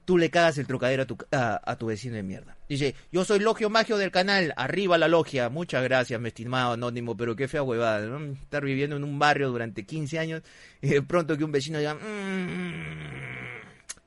[0.05, 2.57] tú le cagas el trocadero a tu, a, tu vecino de mierda.
[2.67, 5.49] Dice, yo soy Logio Magio del canal, arriba la logia.
[5.49, 8.19] Muchas gracias, mi estimado anónimo, pero qué fea huevada.
[8.41, 10.41] Estar viviendo en un barrio durante 15 años
[10.81, 13.19] y de pronto que un vecino diga, mm,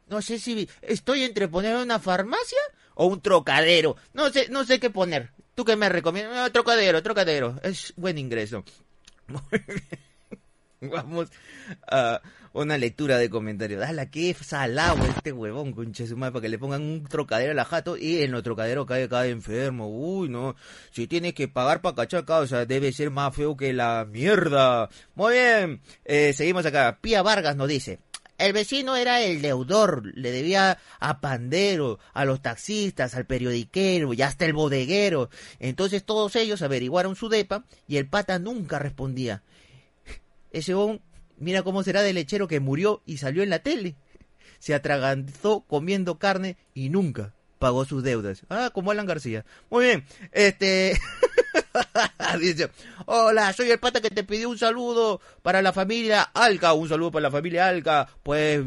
[0.09, 2.59] no sé si estoy entre poner una farmacia
[2.95, 3.97] o un trocadero.
[4.13, 5.31] No sé, no sé qué poner.
[5.55, 6.51] ¿Tú qué me recomiendas?
[6.53, 7.61] trocadero, trocadero.
[7.63, 8.65] Es buen ingreso.
[10.81, 11.31] Vamos
[11.89, 12.21] a
[12.53, 13.81] una lectura de comentarios.
[13.81, 17.55] Dale, qué salado este huevón, conche su madre, para que le pongan un trocadero a
[17.55, 19.89] la jato y en los trocadero cae, cae enfermo.
[19.89, 20.57] Uy, no.
[20.91, 24.89] Si tienes que pagar para cachar causa, debe ser más feo que la mierda.
[25.15, 25.81] Muy bien.
[26.05, 26.99] Eh, seguimos acá.
[27.01, 28.01] Pía Vargas nos dice.
[28.43, 34.23] El vecino era el deudor, le debía a Pandero, a los taxistas, al periodiquero y
[34.23, 35.31] hasta el bodeguero.
[35.61, 39.43] Entonces todos ellos averiguaron su depa y el pata nunca respondía.
[40.51, 41.03] Ese hombre
[41.43, 43.97] Mira cómo será de lechero que murió y salió en la tele.
[44.61, 48.45] Se atragantó comiendo carne y nunca pagó sus deudas.
[48.49, 49.45] Ah, como Alan García.
[49.69, 50.05] Muy bien.
[50.31, 50.97] Este.
[52.41, 52.71] Dice,
[53.07, 56.73] hola, soy el pata que te pidió un saludo para la familia Alca.
[56.73, 58.09] Un saludo para la familia Alca.
[58.23, 58.61] Pues,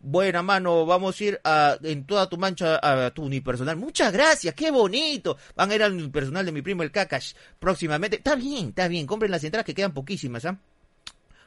[0.00, 3.76] buena mano, vamos a ir a, en toda tu mancha a tu unipersonal.
[3.76, 5.36] Muchas gracias, qué bonito.
[5.54, 8.16] Van a ir al unipersonal de mi primo el Kakash próximamente.
[8.16, 9.06] Está bien, está bien.
[9.06, 10.58] Compren las entradas que quedan poquísimas, ¿ah?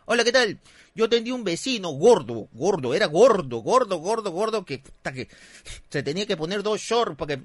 [0.08, 0.60] Hola, ¿qué tal?
[0.94, 5.28] Yo tenía un vecino gordo, gordo, era gordo, gordo, gordo, gordo, que, que
[5.90, 7.44] se tenía que poner dos shorts para que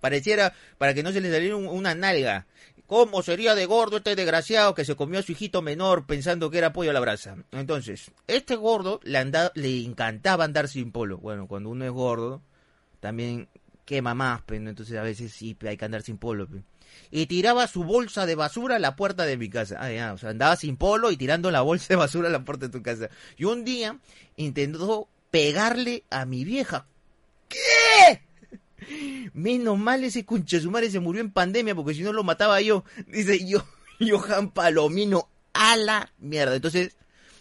[0.00, 2.46] pareciera, para que no se le saliera una nalga.
[2.88, 6.56] ¿Cómo sería de gordo este desgraciado que se comió a su hijito menor pensando que
[6.56, 7.36] era pollo a la brasa?
[7.52, 11.18] Entonces, este gordo le, le encantaba andar sin polo.
[11.18, 12.40] Bueno, cuando uno es gordo,
[13.00, 13.46] también
[13.84, 16.48] quema más, pero entonces a veces sí hay que andar sin polo.
[17.10, 19.76] Y tiraba su bolsa de basura a la puerta de mi casa.
[19.78, 22.46] Ah, ya, o sea, andaba sin polo y tirando la bolsa de basura a la
[22.46, 23.10] puerta de tu casa.
[23.36, 23.98] Y un día
[24.36, 26.86] intentó pegarle a mi vieja.
[29.34, 30.24] Menos mal ese
[30.70, 32.84] madre se murió en pandemia porque si no lo mataba yo.
[33.06, 33.64] Dice yo,
[34.00, 36.54] Johan Palomino, a la mierda.
[36.54, 36.96] Entonces,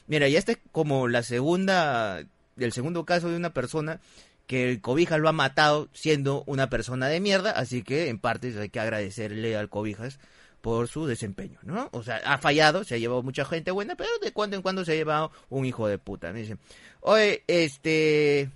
[0.07, 2.23] mira, ya está como la segunda,
[2.57, 3.99] el segundo caso de una persona
[4.47, 8.57] que el Cobijas lo ha matado siendo una persona de mierda, así que en parte
[8.59, 10.19] hay que agradecerle al Cobijas
[10.61, 11.89] por su desempeño, ¿no?
[11.91, 14.83] O sea, ha fallado, se ha llevado mucha gente buena, pero de cuando en cuando
[14.83, 16.33] se ha llevado un hijo de puta.
[16.33, 16.57] Me
[17.01, 18.49] oye, este...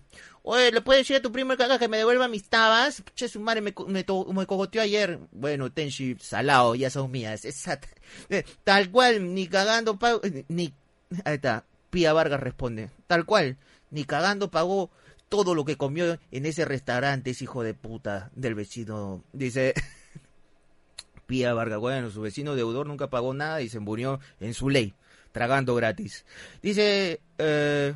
[0.43, 3.03] Oye, ¿le puedes decir a tu primo caga que me devuelva mis tabas?
[3.13, 5.19] Che, su madre me, me, me cogoteó ayer.
[5.31, 7.45] Bueno, Tenshi, salado, ya son mías.
[8.29, 10.21] Eh, tal cual, ni cagando pago...
[10.47, 10.73] Ni...
[11.25, 12.89] Ahí está, Pía Vargas responde.
[13.05, 13.57] Tal cual,
[13.91, 14.89] ni cagando pagó
[15.29, 19.23] todo lo que comió en ese restaurante es hijo de puta del vecino.
[19.33, 19.73] Dice
[21.27, 24.93] Pía Vargas, bueno, su vecino deudor nunca pagó nada y se murió en su ley,
[25.31, 26.25] tragando gratis.
[26.61, 27.93] Dice eh,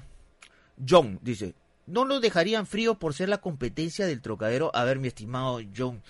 [0.88, 1.56] John, dice,
[1.88, 4.72] ¿no lo dejarían frío por ser la competencia del trocadero?
[4.74, 6.02] A ver, mi estimado John,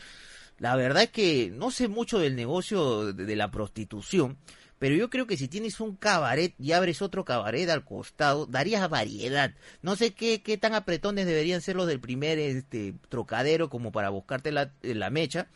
[0.59, 4.37] la verdad es que no sé mucho del negocio de la prostitución,
[4.79, 8.89] pero yo creo que si tienes un cabaret y abres otro cabaret al costado, darías
[8.89, 9.53] variedad.
[9.81, 14.09] No sé qué, qué tan apretones deberían ser los del primer este, trocadero como para
[14.09, 15.47] buscarte la, la mecha,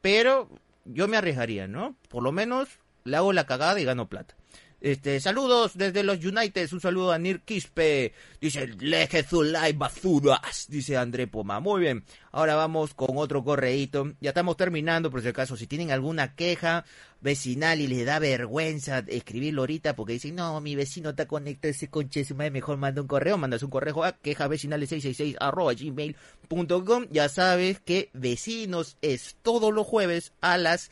[0.00, 0.50] pero
[0.84, 1.96] yo me arriesgaría, ¿no?
[2.08, 2.68] Por lo menos
[3.04, 4.34] le hago la cagada y gano plata.
[4.78, 10.98] Este, saludos desde los United, un saludo a Nir Quispe, dice Leje Zulay Bazudas, dice
[10.98, 11.60] André Poma.
[11.60, 14.12] Muy bien, ahora vamos con otro correíto.
[14.20, 16.84] Ya estamos terminando, por si acaso, si tienen alguna queja
[17.22, 21.88] vecinal y les da vergüenza escribirlo ahorita porque dicen, no, mi vecino está conectado ese
[21.88, 27.06] conche, mejor manda un correo, mandas un correo a quejavecinales666 arroba gmail.com.
[27.10, 30.90] Ya sabes que vecinos es todos los jueves a las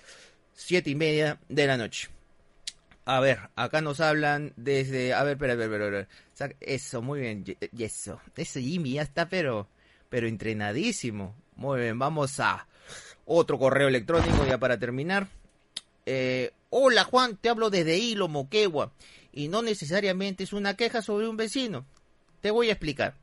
[0.54, 2.13] siete y media de la noche.
[3.06, 5.12] A ver, acá nos hablan desde.
[5.12, 6.56] A ver, espera, espera, espera.
[6.60, 7.44] Eso, muy bien.
[7.46, 8.20] Y eso.
[8.36, 9.68] Eso, Jimmy ya está, pero.
[10.08, 11.34] Pero entrenadísimo.
[11.56, 12.66] Muy bien, vamos a
[13.26, 15.28] otro correo electrónico ya para terminar.
[16.06, 18.92] Eh, hola Juan, te hablo desde Hilo, Moquegua.
[19.32, 21.84] Y no necesariamente es una queja sobre un vecino.
[22.40, 23.14] Te voy a explicar.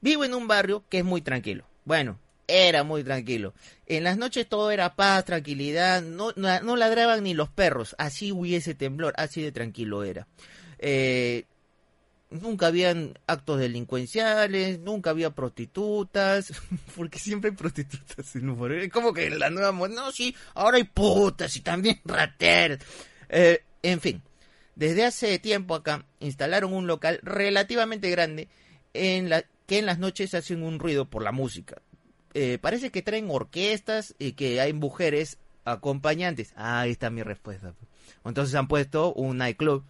[0.00, 1.64] Vivo en un barrio que es muy tranquilo.
[1.84, 3.54] Bueno, era muy tranquilo.
[3.86, 8.74] En las noches todo era paz, tranquilidad, no, no, ladraban ni los perros, así hubiese
[8.74, 10.26] temblor, así de tranquilo era.
[10.78, 11.44] Eh,
[12.30, 16.52] nunca habían actos delincuenciales, nunca había prostitutas,
[16.96, 21.60] porque siempre hay prostitutas en Como que la nueva no, sí, ahora hay putas y
[21.60, 22.80] también rateras.
[23.28, 24.22] Eh, en fin,
[24.74, 28.48] desde hace tiempo acá instalaron un local relativamente grande
[28.94, 31.80] en la que en las noches hacen un ruido por la música.
[32.34, 36.52] Eh, parece que traen orquestas y que hay mujeres acompañantes.
[36.56, 37.74] Ah, ahí está mi respuesta.
[38.24, 39.84] Entonces han puesto un nightclub.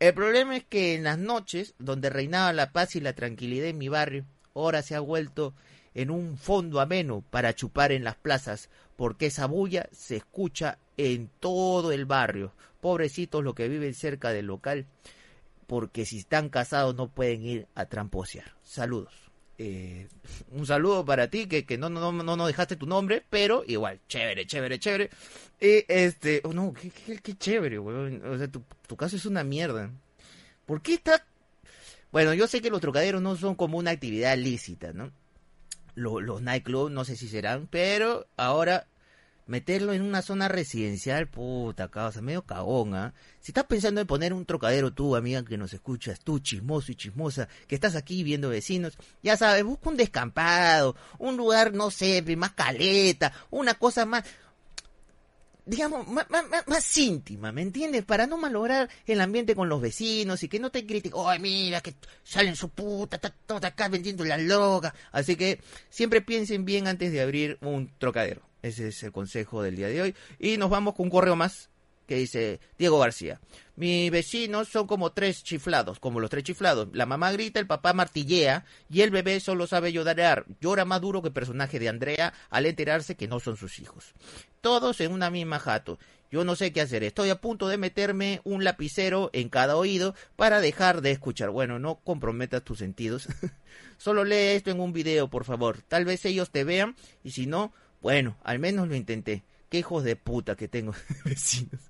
[0.00, 3.78] El problema es que en las noches, donde reinaba la paz y la tranquilidad en
[3.78, 5.54] mi barrio, ahora se ha vuelto
[5.94, 11.28] en un fondo ameno para chupar en las plazas, porque esa bulla se escucha en
[11.40, 12.52] todo el barrio.
[12.80, 14.86] Pobrecitos los que viven cerca del local,
[15.66, 18.54] porque si están casados no pueden ir a tramposear.
[18.62, 19.27] Saludos.
[19.60, 20.06] Eh,
[20.52, 23.98] un saludo para ti, que, que no, no, no, no dejaste tu nombre, pero igual,
[24.08, 25.10] chévere, chévere, chévere.
[25.60, 28.24] Y este, oh, no, qué, chévere, weón.
[28.24, 29.90] O sea, tu, tu caso es una mierda.
[30.64, 31.24] ¿Por qué está...?
[32.12, 35.10] Bueno, yo sé que los trocaderos no son como una actividad lícita, ¿no?
[35.94, 38.86] Los, los nightclubs no sé si serán, pero ahora
[39.48, 43.14] meterlo en una zona residencial, puta causa, medio cagón, ¿ah?
[43.40, 46.94] Si estás pensando en poner un trocadero tú, amiga que nos escuchas, tú chismoso y
[46.94, 52.22] chismosa, que estás aquí viendo vecinos, ya sabes, busca un descampado, un lugar, no sé,
[52.36, 54.22] más caleta, una cosa más,
[55.64, 56.26] digamos, más,
[56.66, 58.04] más, íntima, ¿me entiendes?
[58.04, 61.80] Para no malograr el ambiente con los vecinos y que no te critiquen, ay, mira,
[61.80, 63.34] que salen su puta, está
[63.66, 64.94] acá vendiendo la loca.
[65.10, 68.47] Así que siempre piensen bien antes de abrir un trocadero.
[68.62, 70.14] Ese es el consejo del día de hoy.
[70.38, 71.70] Y nos vamos con un correo más
[72.08, 73.38] que dice Diego García.
[73.76, 76.88] Mis vecinos son como tres chiflados, como los tres chiflados.
[76.92, 80.46] La mamá grita, el papá martillea y el bebé solo sabe llorar.
[80.60, 84.14] Llora más duro que el personaje de Andrea al enterarse que no son sus hijos.
[84.62, 85.98] Todos en una misma jato.
[86.30, 87.04] Yo no sé qué hacer.
[87.04, 91.50] Estoy a punto de meterme un lapicero en cada oído para dejar de escuchar.
[91.50, 93.28] Bueno, no comprometas tus sentidos.
[93.98, 95.82] Solo lee esto en un video, por favor.
[95.88, 99.42] Tal vez ellos te vean y si no, bueno, al menos lo intenté.
[99.68, 101.80] Qué hijos de puta que tengo vecinos.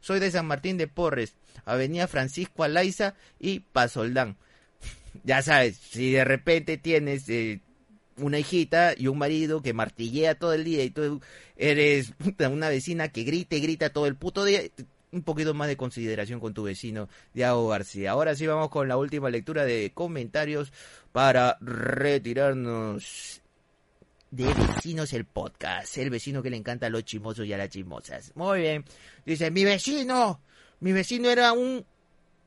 [0.00, 4.36] Soy de San Martín de Porres, Avenida Francisco Alaiza y Pasoldán.
[5.24, 7.60] Ya sabes, si de repente tienes eh,
[8.16, 11.20] una hijita y un marido que martillea todo el día y tú
[11.56, 12.14] eres
[12.50, 14.62] una vecina que grita y grita todo el puto día,
[15.10, 18.12] un poquito más de consideración con tu vecino Diego García.
[18.12, 20.72] Ahora sí vamos con la última lectura de comentarios
[21.12, 23.41] para retirarnos
[24.32, 27.68] de Vecinos el Podcast, el vecino que le encanta a los chismosos y a las
[27.68, 28.32] chismosas.
[28.34, 28.84] Muy bien.
[29.26, 30.40] Dice, mi vecino,
[30.80, 31.84] mi vecino era un,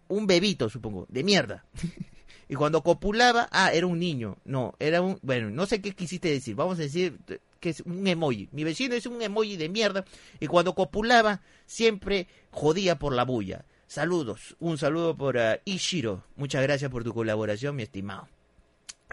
[0.07, 1.63] un bebito, supongo, de mierda.
[2.49, 4.39] y cuando copulaba, ah, era un niño.
[4.45, 6.55] No, era un, bueno, no sé qué quisiste decir.
[6.55, 7.19] Vamos a decir
[7.59, 8.49] que es un emoji.
[8.51, 10.05] Mi vecino es un emoji de mierda.
[10.39, 13.63] Y cuando copulaba, siempre jodía por la bulla.
[13.85, 14.55] Saludos.
[14.59, 16.23] Un saludo por uh, Ishiro.
[16.35, 18.27] Muchas gracias por tu colaboración, mi estimado.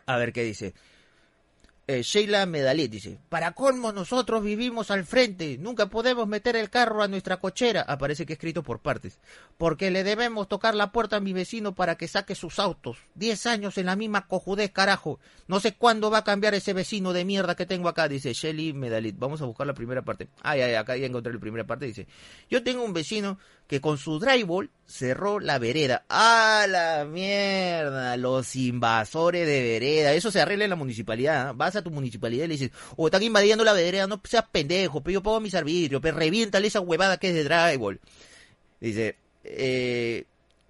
[0.06, 0.72] A ver qué dice.
[1.88, 7.02] Eh, Sheila Medalit dice, para colmo nosotros vivimos al frente, nunca podemos meter el carro
[7.02, 9.18] a nuestra cochera, aparece que escrito por partes,
[9.58, 12.98] porque le debemos tocar la puerta a mi vecino para que saque sus autos.
[13.16, 15.18] Diez años en la misma cojudez, carajo.
[15.48, 18.72] No sé cuándo va a cambiar ese vecino de mierda que tengo acá, dice Shelly
[18.72, 19.18] Medalit.
[19.18, 20.28] Vamos a buscar la primera parte.
[20.40, 22.06] Ay, ay, acá ya encontré la primera parte, dice,
[22.48, 23.38] yo tengo un vecino
[23.72, 26.04] que con su drywall cerró la vereda.
[26.10, 28.18] ¡Ah, la mierda!
[28.18, 30.12] Los invasores de vereda.
[30.12, 31.48] Eso se arregla en la municipalidad.
[31.48, 31.52] ¿ah?
[31.54, 35.02] Vas a tu municipalidad y le dices, o están invadiendo la vereda, no seas pendejo,
[35.02, 37.98] pero yo pongo mis arbitrios, pero reviéntale esa huevada que es de drywall.
[38.78, 40.26] Dice, eh,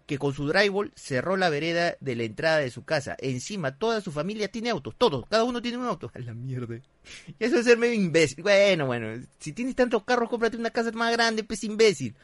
[0.07, 3.17] que con su drywall cerró la vereda de la entrada de su casa.
[3.19, 6.11] Encima, toda su familia tiene autos, todos, cada uno tiene un auto.
[6.15, 6.81] A la mierda.
[7.27, 8.43] Y eso es ser medio imbécil.
[8.43, 12.15] Bueno, bueno, si tienes tantos carros, cómprate una casa más grande, pues imbécil.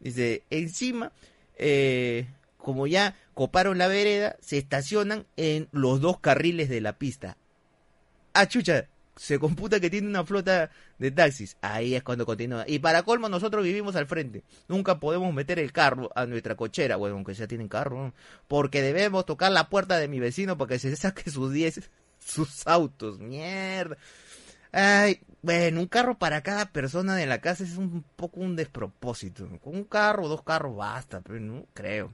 [0.00, 1.12] Dice, encima,
[1.56, 2.26] eh,
[2.56, 7.36] como ya coparon la vereda, se estacionan en los dos carriles de la pista.
[8.34, 11.56] Ah, chucha, se computa que tiene una flota de taxis.
[11.60, 12.64] Ahí es cuando continúa.
[12.66, 14.44] Y para colmo, nosotros vivimos al frente.
[14.68, 18.14] Nunca podemos meter el carro a nuestra cochera, bueno, aunque ya tienen carro,
[18.46, 22.66] porque debemos tocar la puerta de mi vecino para que se saque sus 10, sus
[22.66, 23.18] autos.
[23.18, 23.96] Mierda.
[24.70, 29.48] Ay, bueno, un carro para cada persona de la casa es un poco un despropósito.
[29.60, 32.12] Con un carro dos carros basta, pero no creo.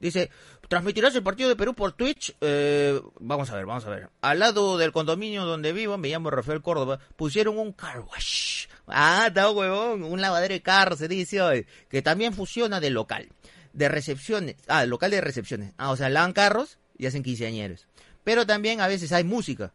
[0.00, 0.30] Dice,
[0.72, 2.34] ¿transmitirás el partido de Perú por Twitch?
[2.40, 4.08] Eh, vamos a ver, vamos a ver.
[4.22, 8.68] Al lado del condominio donde vivo, me llamo Rafael Córdoba, pusieron un car wash.
[8.86, 13.28] Ah, está huevón, un lavadero de carros, se dice hoy, que también funciona de local.
[13.74, 15.74] De recepciones, ah, local de recepciones.
[15.76, 17.86] Ah, o sea, lavan carros y hacen quinceañeros.
[18.24, 19.74] Pero también a veces hay música.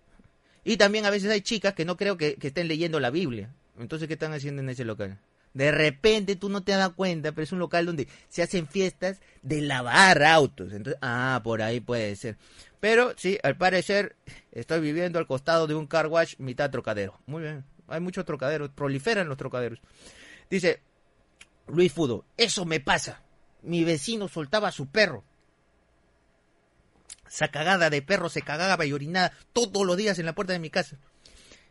[0.63, 3.53] Y también a veces hay chicas que no creo que estén leyendo la Biblia.
[3.77, 5.19] Entonces, ¿qué están haciendo en ese local?
[5.53, 9.19] De repente tú no te das cuenta, pero es un local donde se hacen fiestas
[9.41, 10.71] de lavar autos.
[10.71, 12.37] Entonces, ah, por ahí puede ser.
[12.79, 14.15] Pero sí, al parecer
[14.51, 17.19] estoy viviendo al costado de un car wash mitad trocadero.
[17.25, 19.79] Muy bien, hay muchos trocaderos, proliferan los trocaderos.
[20.49, 20.81] Dice
[21.67, 23.23] Luis Fudo, eso me pasa.
[23.63, 25.23] Mi vecino soltaba a su perro.
[27.27, 30.59] Esa cagada de perro se cagaba y orinaba todos los días en la puerta de
[30.59, 30.97] mi casa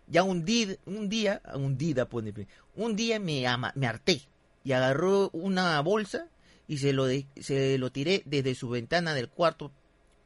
[0.06, 2.32] ya un, día, un día, un día, pone,
[2.74, 4.22] un día me, ama, me harté
[4.64, 6.28] y agarró una bolsa
[6.68, 7.06] y se lo,
[7.40, 9.72] se lo tiré desde su ventana del cuarto,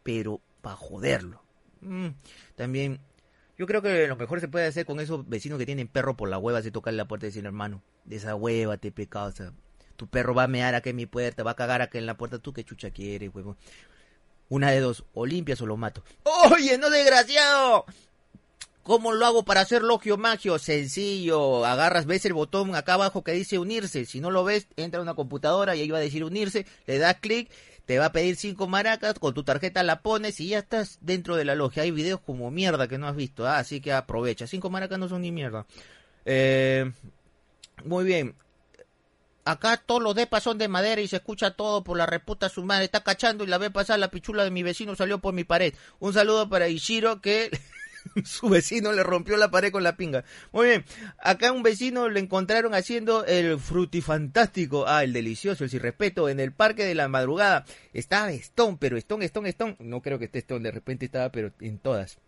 [0.03, 1.43] pero para joderlo.
[1.81, 2.09] Mm,
[2.57, 3.01] también,
[3.59, 6.29] yo creo que lo mejor se puede hacer con esos vecinos que tienen perro por
[6.29, 9.33] la hueva, se tocar la puerta y decir, hermano, de esa hueva te pecado,
[9.97, 12.17] tu perro va a mear aquí en mi puerta, va a cagar aquí en la
[12.17, 13.57] puerta, tú qué chucha quieres, huevo.
[14.49, 16.03] Una de dos, o limpias o lo mato.
[16.51, 17.85] ¡Oye, no desgraciado!
[18.83, 20.59] ¿Cómo lo hago para hacer logio magio?
[20.59, 24.07] Sencillo, agarras, ves el botón acá abajo que dice unirse.
[24.07, 26.99] Si no lo ves, entra a una computadora y ahí va a decir unirse, le
[26.99, 27.51] das clic,
[27.85, 31.37] te va a pedir cinco maracas, con tu tarjeta la pones y ya estás dentro
[31.37, 31.83] de la logia.
[31.83, 33.59] Hay videos como mierda que no has visto, ¿ah?
[33.59, 34.47] así que aprovecha.
[34.47, 35.67] Cinco maracas no son ni mierda.
[36.25, 36.91] Eh,
[37.85, 38.35] muy bien.
[39.45, 42.63] Acá todos los depas son de madera y se escucha todo por la reputa su
[42.63, 42.85] madre.
[42.85, 45.75] Está cachando y la ve pasar la pichula de mi vecino salió por mi pared.
[45.99, 47.51] Un saludo para Ishiro que
[48.25, 50.25] su vecino le rompió la pared con la pinga.
[50.53, 50.85] Muy bien,
[51.19, 56.41] acá un vecino le encontraron haciendo el frutifantástico, ah, el delicioso, el sin respeto, en
[56.41, 57.65] el parque de la madrugada.
[57.93, 61.53] Estaba Stone, pero Stone, Stone, Stone, no creo que esté Stone, de repente estaba, pero
[61.61, 62.19] en todas.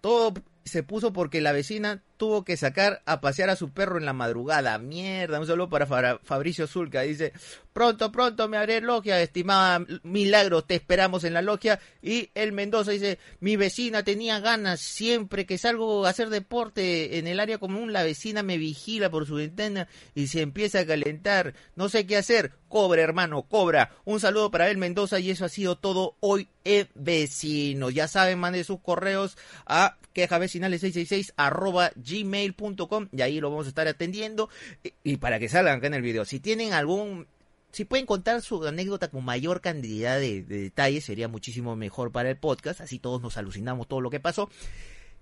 [0.00, 0.34] Todo
[0.68, 4.12] se puso porque la vecina tuvo que sacar a pasear a su perro en la
[4.12, 4.76] madrugada.
[4.78, 7.02] Mierda, un saludo para Fabricio Zulca.
[7.02, 7.32] Dice,
[7.72, 11.80] pronto, pronto me haré logia, estimada Milagro, te esperamos en la logia.
[12.02, 17.26] Y el Mendoza dice, mi vecina tenía ganas, siempre que salgo a hacer deporte en
[17.26, 21.54] el área común, la vecina me vigila por su ventana y se empieza a calentar.
[21.76, 22.52] No sé qué hacer.
[22.68, 23.92] Cobra, hermano, cobra.
[24.04, 27.88] Un saludo para el Mendoza y eso ha sido todo hoy en vecino.
[27.88, 33.86] Ya saben, mande sus correos a quejavecinales666 arroba gmail.com y ahí lo vamos a estar
[33.86, 34.48] atendiendo
[35.04, 36.24] y, para que salgan acá en el video.
[36.24, 37.26] Si tienen algún
[37.70, 42.36] si pueden contar su anécdota con mayor cantidad de, detalles, sería muchísimo mejor para el
[42.36, 44.50] podcast, así todos nos alucinamos todo lo que pasó.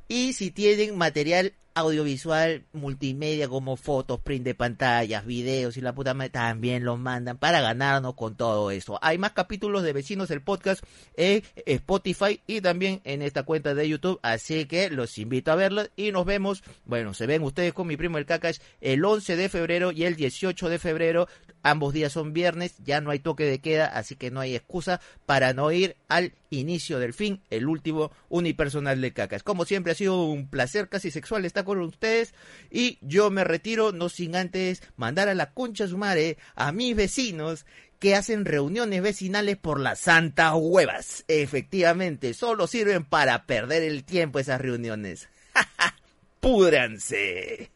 [0.08, 6.14] Y si tienen material audiovisual multimedia como fotos, print de pantallas, videos y la puta
[6.14, 8.98] madre, también los mandan para ganarnos con todo eso.
[9.02, 10.82] Hay más capítulos de Vecinos del Podcast
[11.16, 15.90] en Spotify y también en esta cuenta de YouTube, así que los invito a verlos
[15.96, 19.48] y nos vemos, bueno, se ven ustedes con mi primo el Cacash el 11 de
[19.50, 21.28] febrero y el 18 de febrero,
[21.62, 25.02] ambos días son viernes, ya no hay toque de queda, así que no hay excusa
[25.26, 29.42] para no ir al inicio del fin, el último unipersonal de Cacash.
[29.42, 32.34] Como siempre ha sido un placer casi sexual estar con ustedes
[32.70, 36.96] y yo me retiro no sin antes mandar a la concha su madre a mis
[36.96, 37.66] vecinos
[37.98, 41.24] que hacen reuniones vecinales por las santas huevas.
[41.28, 45.28] Efectivamente, solo sirven para perder el tiempo esas reuniones.
[46.40, 47.75] ¡Púdranse!